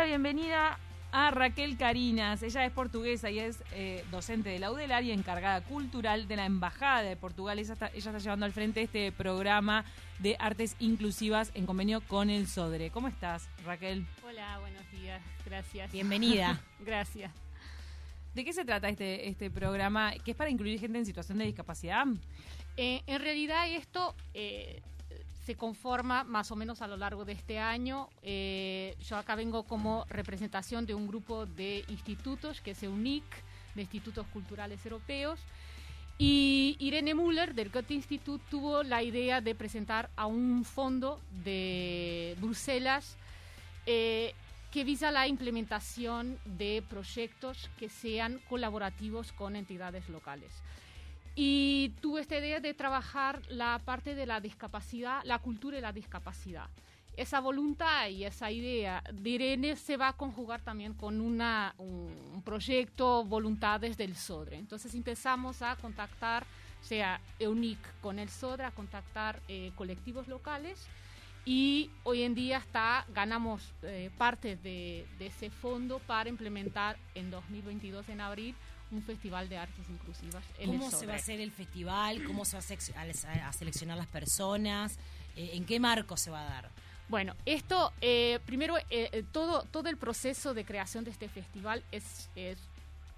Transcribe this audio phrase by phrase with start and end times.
[0.00, 0.78] la bienvenida
[1.12, 2.42] a Raquel Carinas.
[2.42, 6.46] Ella es portuguesa y es eh, docente de la UDELAR y encargada cultural de la
[6.46, 7.58] Embajada de Portugal.
[7.58, 9.84] Ella está, ella está llevando al frente este programa
[10.18, 12.90] de artes inclusivas en convenio con el SODRE.
[12.90, 14.06] ¿Cómo estás, Raquel?
[14.26, 15.20] Hola, buenos días.
[15.44, 15.92] Gracias.
[15.92, 16.58] Bienvenida.
[16.80, 17.30] Gracias.
[18.34, 20.14] ¿De qué se trata este, este programa?
[20.24, 22.06] ¿Que es para incluir gente en situación de discapacidad?
[22.78, 24.80] Eh, en realidad esto eh,
[25.50, 28.08] se conforma más o menos a lo largo de este año.
[28.22, 33.24] Eh, yo acá vengo como representación de un grupo de institutos que es EUNIC,
[33.74, 35.40] de Institutos Culturales Europeos.
[36.18, 42.36] Y Irene Müller del Goethe Institut tuvo la idea de presentar a un fondo de
[42.40, 43.16] Bruselas
[43.84, 50.52] que visa la implementación de proyectos que sean colaborativos con entidades locales.
[51.34, 55.92] Y tuve esta idea de trabajar la parte de la discapacidad, la cultura y la
[55.92, 56.68] discapacidad.
[57.16, 62.42] Esa voluntad y esa idea de Irene se va a conjugar también con una, un
[62.44, 64.56] proyecto Voluntades del SODRE.
[64.56, 66.46] Entonces empezamos a contactar,
[66.80, 70.88] sea EUNIC con el SODRE, a contactar eh, colectivos locales
[71.44, 77.30] y hoy en día está ganamos eh, parte de, de, ese fondo para implementar en
[77.30, 78.54] 2022 en abril
[78.90, 80.44] un festival de artes inclusivas.
[80.64, 82.24] ¿Cómo se va a hacer el festival?
[82.24, 82.62] ¿Cómo se va
[83.46, 84.98] a, seleccionar las personas?
[85.36, 86.70] Eh, ¿En qué marco se va a dar?
[87.08, 92.28] Bueno, esto, eh, primero, eh, todo, todo el proceso de creación de este festival es,
[92.36, 92.58] es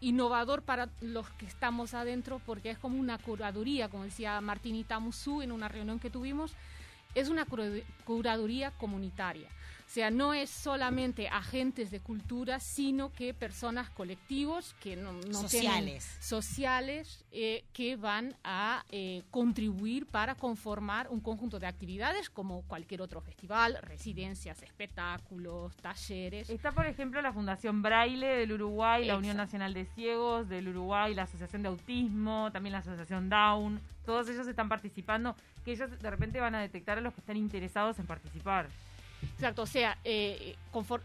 [0.00, 5.42] innovador para los que estamos adentro porque es como una curaduría, como decía Martinita Musú
[5.42, 6.52] en una reunión que tuvimos,
[7.14, 7.46] es una
[8.04, 9.48] curaduría comunitaria.
[9.92, 16.16] O sea, no es solamente agentes de cultura, sino que personas colectivos que no, sociales,
[16.18, 23.02] sociales eh, que van a eh, contribuir para conformar un conjunto de actividades como cualquier
[23.02, 26.48] otro festival, residencias, espectáculos, talleres.
[26.48, 31.14] Está, por ejemplo, la Fundación Braille del Uruguay, la Unión Nacional de Ciegos del Uruguay,
[31.14, 33.78] la Asociación de Autismo, también la Asociación Down.
[34.06, 35.36] Todos ellos están participando,
[35.66, 38.70] que ellos de repente van a detectar a los que están interesados en participar.
[39.34, 40.56] Exacto, o sea, eh,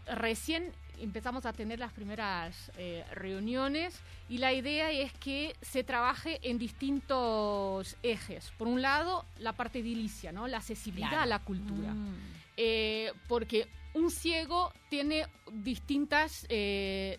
[0.06, 6.40] recién empezamos a tener las primeras eh, reuniones y la idea es que se trabaje
[6.42, 8.52] en distintos ejes.
[8.58, 10.48] Por un lado, la parte edilicia, ¿no?
[10.48, 11.94] la accesibilidad a la cultura.
[11.94, 12.14] Mm.
[12.56, 16.46] Eh, porque un ciego tiene distintas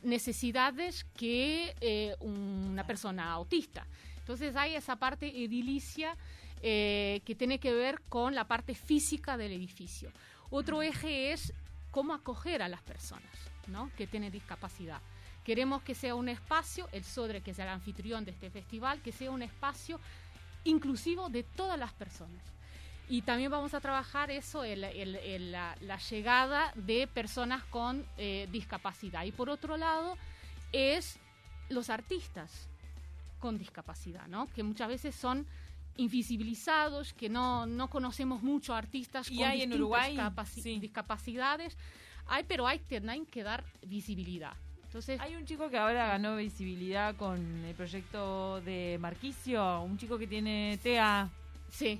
[0.03, 3.87] necesidades que una persona autista.
[4.19, 6.15] Entonces hay esa parte edilicia
[6.61, 10.11] que tiene que ver con la parte física del edificio.
[10.51, 11.53] Otro eje es
[11.91, 13.31] cómo acoger a las personas
[13.67, 13.91] ¿no?
[13.97, 15.01] que tienen discapacidad.
[15.43, 19.11] Queremos que sea un espacio, el SODRE, que sea el anfitrión de este festival, que
[19.11, 19.99] sea un espacio
[20.63, 22.43] inclusivo de todas las personas.
[23.07, 29.23] Y también vamos a trabajar eso, la, llegada de personas con eh, discapacidad.
[29.23, 30.15] Y por otro lado,
[30.71, 31.17] es
[31.69, 32.67] los artistas
[33.39, 34.47] con discapacidad, ¿no?
[34.53, 35.47] que muchas veces son
[35.99, 40.17] invisibilizados, que no, no conocemos mucho artistas con hay en Uruguay?
[40.79, 41.77] discapacidades.
[42.27, 44.53] Hay, pero hay tienen que dar visibilidad.
[44.83, 50.17] Entonces, hay un chico que ahora ganó visibilidad con el proyecto de Marquicio, un chico
[50.17, 51.29] que tiene TEA.
[51.69, 51.99] Sí.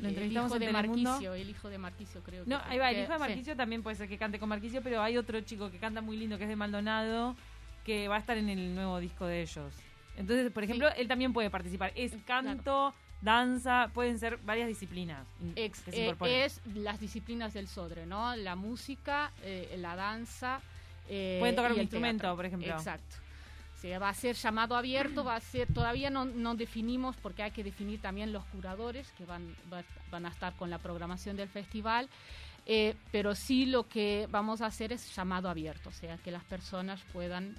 [0.00, 2.44] Lo entrevistamos el hijo de Marquicio, el hijo de Marquicio creo.
[2.46, 5.02] No, ahí va, el hijo de Marquicio también puede ser que cante con Marquicio, pero
[5.02, 7.36] hay otro chico que canta muy lindo que es de Maldonado,
[7.84, 9.74] que va a estar en el nuevo disco de ellos.
[10.16, 11.92] Entonces, por ejemplo, él también puede participar.
[11.94, 15.26] Es canto, danza, pueden ser varias disciplinas.
[15.54, 18.34] Ex, eh, es las disciplinas del Sodre, ¿no?
[18.36, 20.60] La música, eh, la danza.
[21.08, 22.72] Eh, pueden tocar un instrumento, por ejemplo.
[22.72, 23.16] Exacto.
[23.80, 27.50] Se va a ser llamado abierto, va a ser, todavía no, no, definimos porque hay
[27.50, 29.56] que definir también los curadores que van,
[30.10, 32.08] van a estar con la programación del festival,
[33.10, 37.02] pero sí lo que vamos a hacer es llamado abierto, o sea, que las personas
[37.12, 37.56] puedan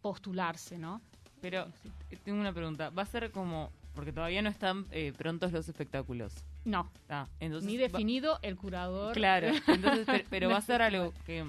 [0.00, 1.00] postularse, ¿no?
[1.42, 1.66] Pero
[2.24, 2.88] tengo una pregunta.
[2.90, 3.70] ¿Va a ser como.?
[3.94, 6.32] Porque todavía no están eh, prontos los espectáculos.
[6.64, 6.90] No.
[7.10, 9.12] Ah, entonces Ni definido el curador.
[9.12, 9.48] Claro.
[9.66, 11.44] Entonces, pero, va a ser algo que.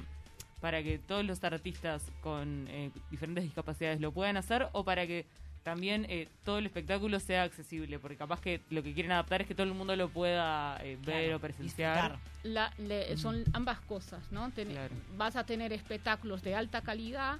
[0.59, 5.25] Para que todos los artistas con eh, diferentes discapacidades lo puedan hacer o para que
[5.61, 9.47] también eh, todo el espectáculo sea accesible, porque capaz que lo que quieren adaptar es
[9.47, 12.17] que todo el mundo lo pueda ver o presenciar.
[12.43, 12.73] La,
[13.17, 14.51] son ambas cosas, ¿no?
[15.17, 17.37] Vas a tener espectáculos de alta calidad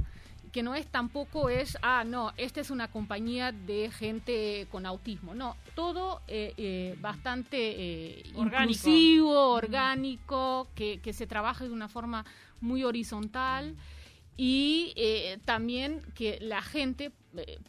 [0.54, 5.34] que no es tampoco es, ah, no, esta es una compañía de gente con autismo.
[5.34, 12.24] No, todo eh, eh, bastante eh, inclusivo, orgánico, que, que, se trabaje de una forma
[12.62, 13.76] muy horizontal
[14.38, 14.94] y
[15.44, 17.12] también que la gente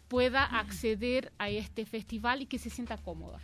[0.08, 3.40] pueda acceder a este festival y que se sienta cómoda.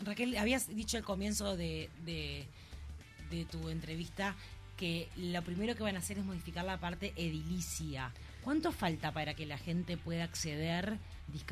[0.00, 2.46] Raquel, habías dicho al comienzo de, de,
[3.30, 4.36] de tu entrevista
[4.76, 8.12] que lo primero que van a hacer es modificar la parte edilicia.
[8.42, 10.98] ¿Cuánto falta para que la gente pueda acceder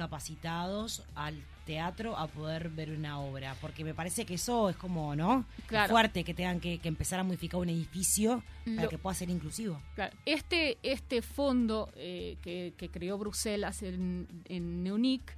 [0.06, 1.34] discapacitados al
[1.66, 3.54] teatro a poder ver una obra?
[3.60, 5.44] Porque me parece que eso es como, ¿no?
[5.66, 5.90] Claro.
[5.90, 9.30] fuerte que tengan que, que empezar a modificar un edificio para Lo- que pueda ser
[9.30, 9.80] inclusivo.
[9.94, 15.34] Claro, este, este fondo eh, que, que creó Bruselas en, en Neunic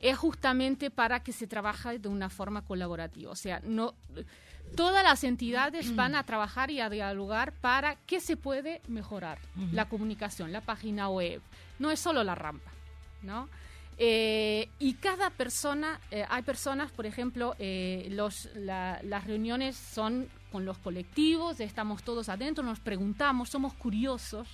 [0.00, 3.30] es justamente para que se trabaje de una forma colaborativa.
[3.30, 3.94] O sea, no
[4.76, 9.38] todas las entidades van a trabajar y a dialogar para qué se puede mejorar.
[9.72, 11.42] La comunicación, la página web.
[11.78, 12.70] No es solo la rampa,
[13.22, 13.48] ¿no?
[14.02, 20.28] Eh, y cada persona, eh, hay personas, por ejemplo, eh, los, la- las reuniones son
[20.50, 24.48] con los colectivos, estamos todos adentro, nos preguntamos, somos curiosos.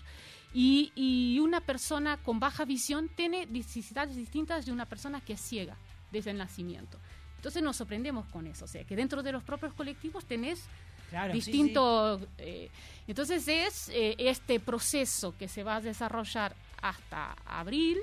[0.59, 5.41] Y, y una persona con baja visión tiene necesidades distintas de una persona que es
[5.43, 5.77] ciega
[6.11, 6.99] desde el nacimiento.
[7.37, 10.65] Entonces nos sorprendemos con eso, o sea, que dentro de los propios colectivos tenés
[11.11, 11.53] Claro, sí, sí.
[11.53, 12.23] distintos...
[12.39, 12.71] eh,
[13.07, 17.99] entonces es eh, este proceso que se va a desarrollar hasta abril,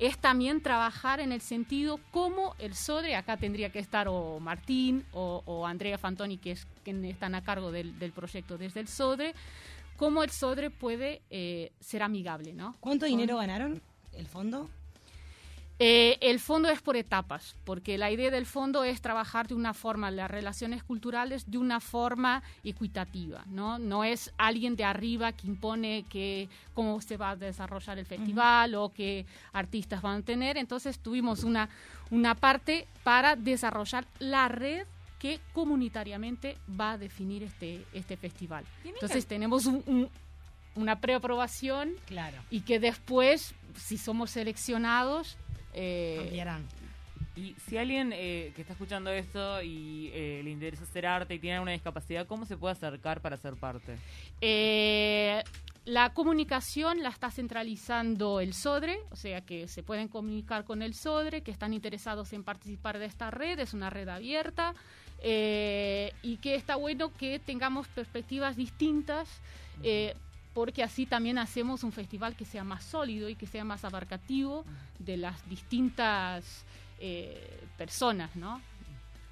[0.00, 5.06] es también trabajar en el sentido cómo el SODRE, acá tendría que estar o Martín
[5.12, 8.88] o, o Andrea Fantoni, que es quien están a cargo del, del proyecto desde el
[8.88, 9.32] SODRE,
[9.96, 12.76] cómo el SODRE puede eh, ser amigable, ¿no?
[12.80, 13.80] ¿Cuánto dinero ganaron
[14.12, 14.68] el fondo?
[15.80, 19.74] Eh, el fondo es por etapas, porque la idea del fondo es trabajar de una
[19.74, 23.80] forma las relaciones culturales de una forma equitativa, ¿no?
[23.80, 28.76] No es alguien de arriba que impone que cómo se va a desarrollar el festival
[28.76, 30.58] o qué artistas van a tener.
[30.58, 31.68] Entonces tuvimos una,
[32.12, 34.86] una parte para desarrollar la red
[35.24, 38.62] que comunitariamente va a definir este, este festival.
[38.84, 40.10] Entonces tenemos un- un-
[40.74, 42.36] una preaprobación Claro.
[42.50, 45.38] y que después, si somos seleccionados,
[45.72, 46.66] eh, Ampliarán.
[47.36, 51.38] Y si alguien eh, que está escuchando esto y eh, le interesa hacer arte y
[51.38, 53.96] tiene alguna discapacidad, ¿cómo se puede acercar para ser parte?
[54.42, 55.42] eh,
[55.86, 60.94] la comunicación la está centralizando el SODRE, o sea que se pueden comunicar con el
[60.94, 64.74] SODRE, que están interesados en participar de esta red, es una red abierta,
[65.26, 69.28] eh, y que está bueno que tengamos perspectivas distintas.
[69.82, 70.14] eh,
[70.52, 74.64] porque así también hacemos un festival que sea más sólido y que sea más abarcativo
[75.00, 76.64] de las distintas
[77.00, 78.60] eh, personas, ¿no?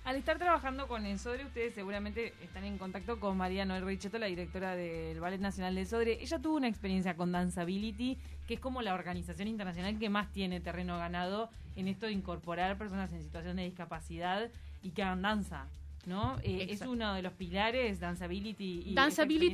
[0.05, 4.19] Al estar trabajando con el Sodre, ustedes seguramente están en contacto con María Noel Richetto,
[4.19, 6.19] la directora del Ballet Nacional del Sodre.
[6.21, 8.19] Ella tuvo una experiencia con Danceability,
[8.49, 12.77] que es como la organización internacional que más tiene terreno ganado en esto de incorporar
[12.77, 14.51] personas en situación de discapacidad
[14.83, 15.69] y que hagan danza.
[16.05, 16.37] ¿No?
[16.43, 18.83] Eh, es uno de los pilares, Danceability.
[18.87, 18.95] Y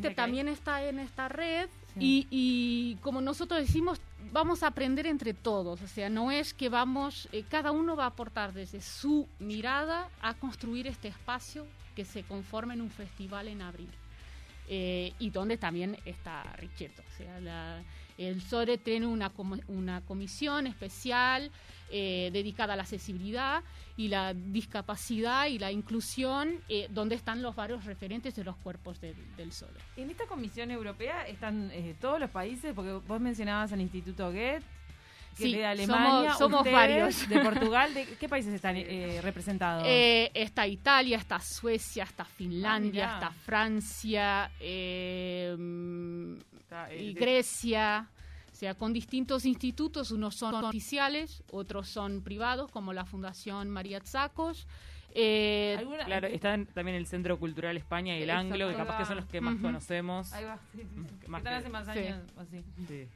[0.09, 0.15] hay.
[0.15, 2.01] también está en esta red Sí.
[2.01, 4.01] y, y como nosotros decimos,
[4.33, 8.05] vamos a aprender entre todos, o sea, no es que vamos, eh, cada uno va
[8.05, 13.49] a aportar desde su mirada a construir este espacio que se conforme en un festival
[13.49, 13.91] en abril.
[14.71, 17.03] Eh, y donde también está Richetto.
[17.03, 17.83] O sea, la-
[18.19, 19.33] el SORE tiene una,
[19.69, 21.51] una comisión especial
[21.91, 23.63] eh, dedicada a la accesibilidad
[23.97, 29.01] y la discapacidad y la inclusión, eh, donde están los varios referentes de los cuerpos
[29.01, 29.73] del, del SORE.
[29.97, 34.63] En esta comisión europea están eh, todos los países, porque vos mencionabas al Instituto Goethe,
[35.37, 37.29] que Sí, de Alemania, somos- somos ustedes, varios.
[37.29, 39.85] de Portugal, ¿de qué países están eh, representados?
[39.87, 45.55] Eh, está Italia, está Suecia, está Finlandia, Ah, está Francia eh,
[46.69, 48.09] Está, eh, y de- Grecia.
[48.53, 54.01] O sea, con distintos institutos, unos son oficiales, otros son privados, como la Fundación María
[54.05, 54.67] Zacos.
[55.15, 58.53] Eh, ¿Alguna- Claro, está en- también el Centro Cultural España y el Exacto.
[58.53, 60.33] Anglo, que capaz que son los que más conocemos.
[60.35, 61.01] Ahí va, sí, sí, sí.
[61.27, 61.99] Mm, Más Están que- hace más sí.
[62.01, 62.63] años, así.
[62.87, 63.07] Sí.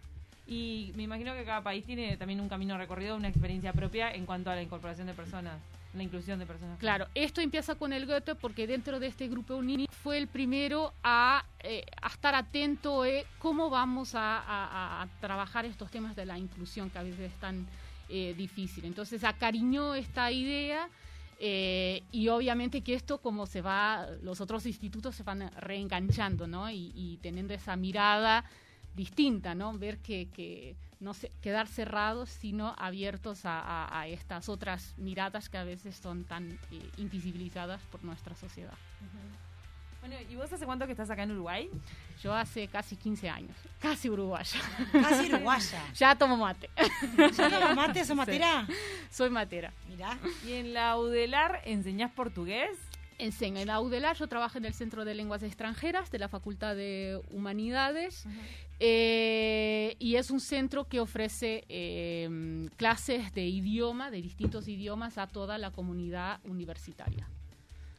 [0.46, 4.24] Y me imagino que cada país tiene también un camino recorrido, una experiencia propia en
[4.24, 5.58] cuanto a la incorporación de personas,
[5.94, 6.78] la inclusión de personas.
[6.78, 10.94] Claro, esto empieza con el Goethe porque dentro de este grupo UNINI fue el primero
[11.04, 16.24] a, eh, a estar atento de cómo vamos a, a- a trabajar estos temas de
[16.26, 17.66] la inclusión que a veces es tan
[18.08, 18.84] eh, difícil.
[18.84, 20.88] Entonces acariñó esta idea
[21.38, 26.70] eh, y obviamente que esto como se va, los otros institutos se van reenganchando, ¿no?
[26.70, 28.44] Y teniendo esa mirada
[28.94, 29.72] distinta, ¿no?
[29.78, 35.48] Ver que, que no se, quedar cerrados, sino abiertos a, a- a estas otras miradas
[35.48, 38.74] que a veces son tan eh, invisibilizadas por nuestra sociedad.
[40.00, 41.70] Bueno, ¿y vos hace cuánto que estás acá en Uruguay?
[42.24, 44.60] Yo hace casi 15 años, casi uruguaya,
[44.92, 45.80] Casi uruguaya.
[45.94, 46.68] ya tomo mate,
[47.36, 48.66] ¿Ya tomas mate, sos matera?
[49.10, 49.72] soy matera.
[49.88, 50.18] Mirá.
[50.44, 52.70] ¿Y en la UDELAR enseñás portugués?
[53.22, 58.24] En UDELAR, yo trabajo en el Centro de Lenguas Extranjeras de la Facultad de Humanidades
[58.80, 65.28] eh, y es un centro que ofrece eh, clases de idioma, de distintos idiomas, a
[65.28, 67.28] toda la comunidad universitaria.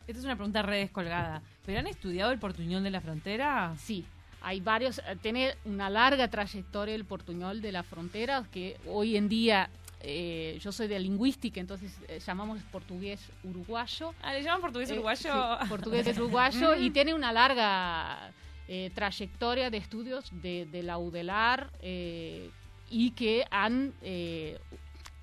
[0.07, 1.41] Esta es una pregunta re descolgada.
[1.65, 3.73] ¿Pero han estudiado el portuñol de la frontera?
[3.77, 4.03] Sí,
[4.41, 9.29] hay varios, eh, tiene una larga trayectoria el portuñol de la frontera que hoy en
[9.29, 9.69] día
[10.03, 14.13] eh, yo soy de lingüística, entonces eh, llamamos portugués uruguayo.
[14.21, 15.57] Ah, ¿le llaman portugués Eh, uruguayo?
[15.61, 18.31] sí, portugués uruguayo y tiene una larga
[18.67, 22.49] eh, trayectoria de estudios de, de la UDELAR eh,
[22.89, 24.59] y que han eh,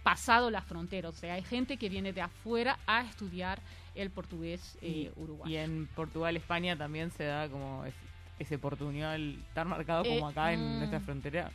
[0.03, 1.09] pasado la frontera.
[1.11, 3.61] O sea, hay gente que viene de afuera a estudiar
[3.95, 5.51] el portugués eh, uruguayo.
[5.53, 7.95] Y en Portugal, España también se da como es-
[8.39, 10.79] ese portuñol tan marcado como Eh, acá en mm.
[10.79, 11.51] nuestra frontera.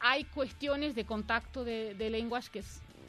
[0.00, 2.62] Hay cuestiones de contacto de, de lenguas que,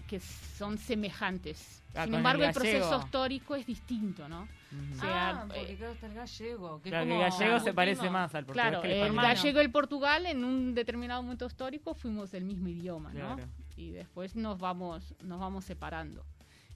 [0.08, 1.82] que son semejantes.
[1.96, 4.44] Ah, Sin embargo, el el, proceso histórico es distinto, ¿no?
[4.44, 4.96] Ujú.
[4.96, 6.82] o sea, ah, porque eh, claro, está el gallego.
[6.82, 7.76] Que Claro, como el gallego se último.
[7.76, 11.22] parece más al portugués Claro, que el el gallego y el Portugal en un determinado
[11.22, 13.36] momento histórico fuimos del mismo idioma, ¿no?
[13.36, 13.50] Claro.
[13.76, 16.24] Y después nos vamos, nos vamos separando.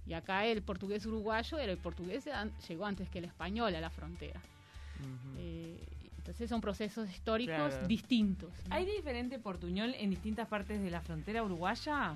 [0.06, 2.28] Y acá el portugués uruguayo era el portugués
[2.68, 4.40] llegó antes que el español a la frontera.
[5.00, 5.36] Ujú.
[5.38, 5.84] Eh,
[6.26, 7.88] entonces son procesos históricos Claro.
[7.88, 8.50] distintos.
[8.68, 8.76] ¿no?
[8.76, 12.16] ¿Hay diferente portuñol en distintas partes de la frontera uruguaya?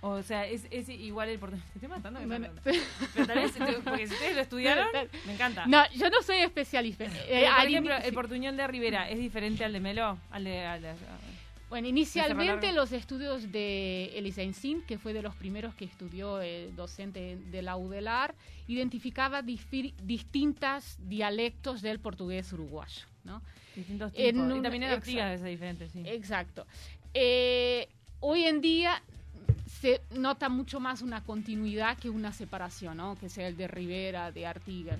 [0.00, 1.64] O sea, ¿es, es igual el portuñol?
[1.72, 2.20] Te estoy matando.
[2.24, 2.86] Bueno, pregunta.
[3.14, 4.86] Pero tal vez, porque si ustedes lo estudiaron,
[5.26, 5.66] me encanta.
[5.66, 7.04] no, yo no soy especialista.
[7.04, 10.64] Eh, por al ejemplo, el portuñol de Rivera es diferente al de Melo, al de,
[10.64, 10.94] al de-
[11.68, 16.74] Bueno, inicialmente los estudios de Elisa Encín, que fue de los primeros que estudió el
[16.74, 18.34] docente de la UDELAR,
[18.68, 23.42] identificaba distintas dialectos del portugués uruguayo, ¿no?
[23.76, 24.24] distintos tipos.
[24.34, 24.90] y un- también en.
[24.90, 26.02] Artigas diferente, sí.
[26.06, 26.66] Exacto.
[27.14, 27.88] Eh,
[28.20, 29.02] hoy en día
[29.80, 33.16] se nota mucho más una continuidad que una separación, ¿no?
[33.20, 34.98] Que sea el de Rivera, de Artigas.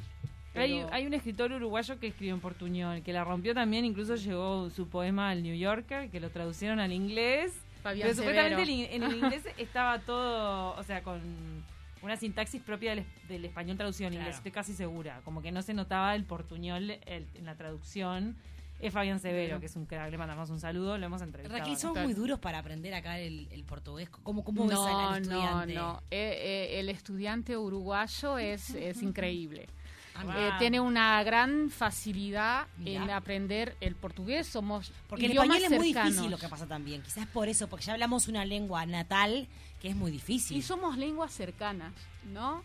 [0.59, 4.17] Hay, Pero- hay un escritor uruguayo que escribió en portuñol, que la rompió también, incluso
[4.17, 7.53] llegó su poema al New Yorker, que lo traducieron al inglés.
[7.83, 11.21] Fabián Pero supuestamente en el inglés estaba todo, o sea, con
[12.03, 14.37] una sintaxis propia del, es- del español traducido en inglés, Claro.
[14.38, 15.21] estoy casi segura.
[15.25, 18.37] Como que no se notaba el portuñol el- en la traducción.
[18.81, 21.59] Es Fabián Severo, que es un crack, le mandamos un saludo, lo hemos entrevistado.
[21.59, 22.00] Raquel, Claro.
[22.05, 24.09] muy duros para aprender acá el, el portugués.
[24.09, 25.75] ¿Cómo, cómo ves al, No, al no, estudiante?
[25.75, 26.03] no.
[26.12, 29.67] Eh, eh, el estudiante uruguayo es, es increíble.
[30.25, 30.33] Wow.
[30.37, 33.05] Eh, tiene una gran facilidad Mirá.
[33.05, 34.47] en aprender el portugués.
[34.47, 36.11] Somos Porque el español es muy cercanos.
[36.13, 37.03] difícil lo que pasa también.
[37.03, 39.47] Quizás por eso, porque ya hablamos una lengua natal
[39.81, 40.57] que es muy difícil.
[40.57, 41.93] Y somos lenguas cercanas,
[42.33, 42.63] ¿no?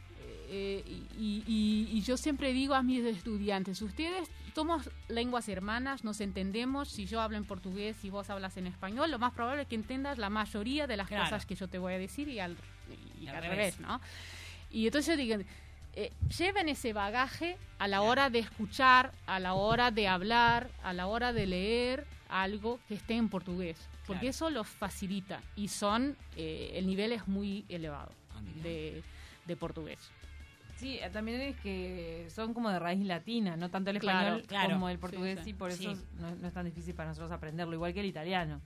[0.56, 0.84] Eh,
[1.18, 6.90] y, y- y yo siempre digo a mis estudiantes, ustedes somos lenguas hermanas, nos entendemos,
[6.90, 9.74] si yo hablo en portugués y vos hablas en español, lo más probable es que
[9.76, 11.24] entiendas la mayoría de las Claro.
[11.24, 12.56] cosas que yo te voy a decir y al,
[13.20, 13.50] y al revés.
[13.50, 13.80] revés.
[13.80, 14.00] ¿no?
[14.70, 15.38] Y entonces digo,
[15.96, 20.94] eh, lleven ese bagaje a la hora de escuchar, a la hora de hablar, a
[20.94, 24.30] la hora de leer algo que esté en portugués, porque Claro.
[24.30, 29.04] eso los facilita y son, eh, el nivel es muy elevado Ah, de,
[29.46, 30.00] de portugués.
[30.78, 34.48] Sí, eh, también es que son como de raíz latina, no tanto el Claro, español
[34.48, 34.74] claro.
[34.74, 35.50] como el portugués, Sí, sí.
[35.52, 36.02] y por eso Sí.
[36.20, 38.60] no, no es tan difícil para nosotros aprenderlo, igual que el italiano,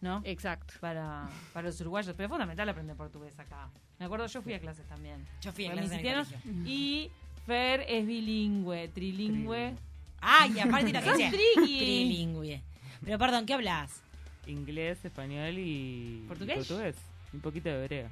[0.00, 0.22] ¿no?
[0.24, 0.74] Exacto.
[0.80, 3.68] para, para los uruguayos, pero es fundamental aprender portugués acá.
[3.98, 5.26] Me acuerdo, yo fui a clases también.
[5.42, 6.68] Yo fui a Porque clases en el.
[6.68, 7.10] Y
[7.46, 9.74] Fer es bilingüe, trilingüe.
[10.20, 11.30] Ay, aparte lo que ¡Sos sea.
[11.30, 11.78] triqui!
[11.78, 12.62] Trilingüe.
[13.04, 14.02] Pero perdón, ¿qué hablas?
[14.46, 16.56] Inglés, español y ¿Portugués?
[16.58, 16.96] portugués.
[17.32, 18.08] Un poquito de hebreo.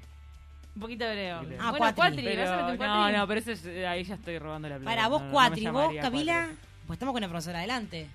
[0.75, 1.37] Un poquito de hebreo.
[1.59, 1.95] Ah, bueno, cuatri.
[1.97, 4.69] cuatri, Pero, ¿vas a meter un no, no, pero eso es- ahí ya estoy robando
[4.69, 4.91] la plata.
[4.91, 5.67] Para vos, no, Cuatri.
[5.67, 6.49] ¿Vos, Camila?
[6.87, 8.07] Pues estamos con una profesora adelante.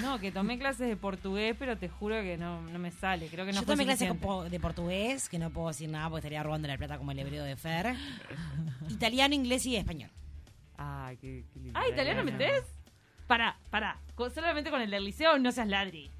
[0.00, 3.26] No, que tomé clases de portugués, pero te juro que no, no me sale.
[3.28, 4.50] Creo que no Yo fue tomé clases suficiente.
[4.50, 7.44] de portugués, que no puedo decir nada porque estaría robando la plata como el hebreo
[7.44, 7.94] de Fer.
[8.88, 10.10] Italiano, inglés y español.
[10.78, 11.78] Ay, qué, qué lindo.
[11.78, 12.64] Ah, ¿italiano metés?
[13.26, 13.98] Pará, pará.
[14.14, 16.10] Con- solamente con el del liceo no seas ladri.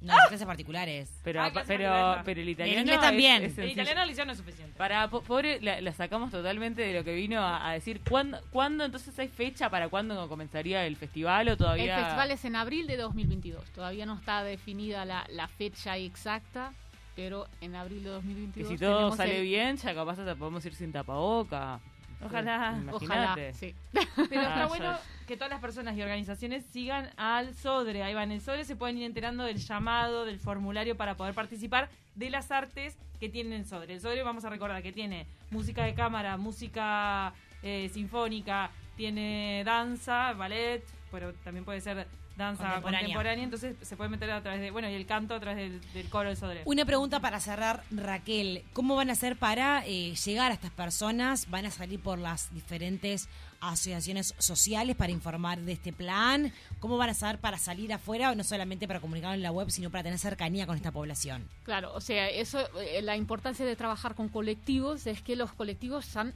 [0.00, 1.10] No, las clases particulares.
[1.24, 2.22] Pero, Ah, clase pero, particular.
[2.24, 2.80] pero el italiano.
[2.82, 3.36] inglés también.
[3.36, 3.72] es- es El sencillo.
[3.72, 4.78] italiano al liceo no es suficiente.
[4.78, 8.00] Para, po- pobre, la, la sacamos totalmente de lo que vino a, a decir.
[8.08, 11.96] ¿cuándo, ¿Cuándo entonces hay fecha para cuándo comenzaría el festival o todavía?
[11.98, 13.64] El festival es en abril de 2022.
[13.72, 16.72] Todavía no está definida la, la fecha exacta,
[17.16, 18.70] pero en abril de 2022.
[18.72, 21.80] si todo tenemos sale el- bien, ya capaz hasta podemos ir sin tapaboca.
[22.24, 23.54] Ojalá, Ojalá, Imagínate.
[23.54, 23.74] sí.
[24.28, 28.02] Pero está bueno que todas las personas y organizaciones sigan al SODRE.
[28.02, 31.34] Ahí van, en el SODRE se pueden ir enterando del llamado, del formulario para poder
[31.34, 33.94] participar de las artes que tiene el SODRE.
[33.94, 37.32] El SODRE, vamos a recordar que tiene música de cámara, música
[37.62, 43.00] eh, sinfónica, tiene danza, ballet, pero también puede ser danza Contemporánea.
[43.00, 43.44] contemporánea.
[43.44, 46.08] entonces se puede meter a través de, bueno, y el canto a través del, del
[46.08, 46.62] coro del SODRE.
[46.64, 48.64] Una pregunta para cerrar, Raquel.
[48.72, 51.50] ¿Cómo van a hacer para eh, llegar a estas personas?
[51.50, 53.28] ¿Van a salir por las diferentes
[53.60, 56.52] asociaciones sociales para informar de este plan?
[56.78, 59.90] ¿Cómo van a hacer para salir afuera, no solamente para comunicarlo en la web, sino
[59.90, 61.48] para tener cercanía con esta población?
[61.64, 66.16] Claro, o sea, eso, eh, la importancia de trabajar con colectivos es que los colectivos
[66.16, 66.34] han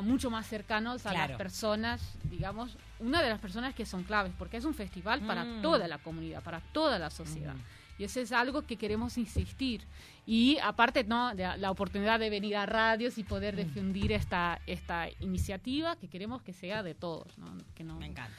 [0.00, 1.28] mucho más cercanos a Claro.
[1.30, 5.44] las personas, digamos, una de las personas que son claves, porque es un festival para
[5.44, 5.62] Mm.
[5.62, 7.54] toda la comunidad, para toda la sociedad.
[7.96, 9.82] Y eso es algo que queremos insistir.
[10.26, 11.32] Y aparte, ¿no?
[11.34, 16.42] de la oportunidad de venir a radios y poder difundir esta, esta iniciativa que queremos
[16.42, 17.38] que sea de todos.
[17.38, 17.56] ¿no?
[17.76, 18.36] Que no, Me encanta.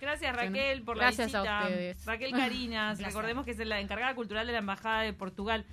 [0.00, 1.62] Gracias Raquel por gracias la a visita.
[1.68, 2.06] ustedes.
[2.06, 5.64] Raquel Carinas, recordemos que es la encargada cultural de la Embajada de Portugal.